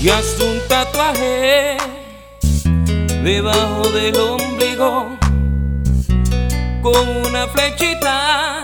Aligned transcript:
y 0.00 0.08
hasta 0.10 0.44
un 0.44 0.60
tatuaje 0.68 1.76
debajo 3.24 3.88
del 3.90 4.16
ombligo 4.16 5.08
con 6.82 7.08
una 7.26 7.48
flechita 7.48 8.62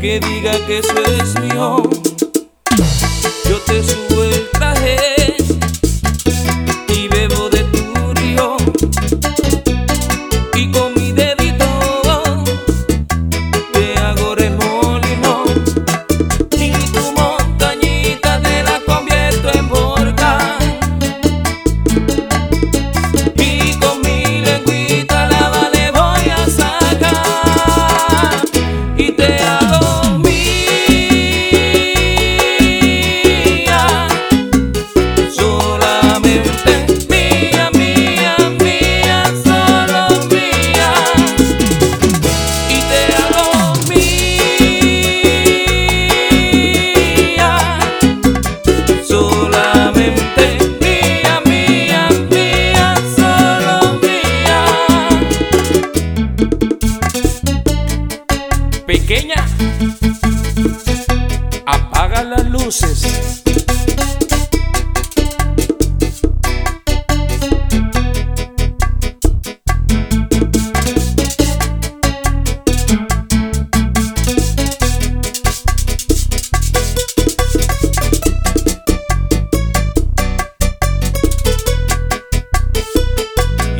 que 0.00 0.20
diga 0.20 0.52
que 0.66 0.78
eso 0.78 0.94
es 1.20 1.40
mío. 1.40 1.82
Yo 3.48 3.58
te 3.66 3.82
subo 3.82 4.22
el 4.24 4.48
traje 4.50 5.13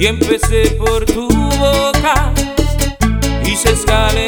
y 0.04 0.06
empecé 0.06 0.72
por 0.72 1.06
tu 1.06 1.26
boca 1.28 2.30
hice 3.46 3.70
escala 3.72 4.20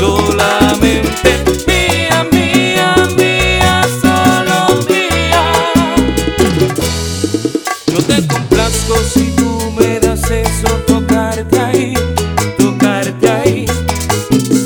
solamente 0.00 1.44
mía, 1.66 2.26
mía, 2.32 2.94
mía, 3.18 3.82
solo 4.00 4.80
mía. 4.88 5.44
Yo 7.86 7.98
te 8.02 8.26
complazco 8.26 8.94
si 9.12 9.30
tú 9.36 9.72
me 9.78 10.00
das 10.00 10.22
eso, 10.30 10.68
tocarte 10.86 11.58
ahí, 11.60 11.94
tocarte 12.58 13.30
ahí. 13.30 13.66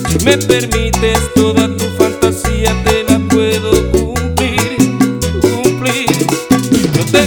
Si 0.09 0.25
me 0.25 0.39
permites 0.39 1.19
toda 1.34 1.66
tu 1.77 1.84
fantasía, 1.99 2.72
te 2.84 3.03
la 3.03 3.19
puedo 3.28 3.91
cumplir, 3.91 4.77
cumplir. 5.41 6.16
Yo 6.95 7.05
te 7.11 7.22